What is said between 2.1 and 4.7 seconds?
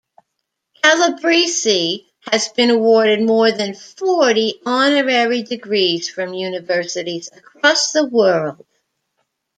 has been awarded more than forty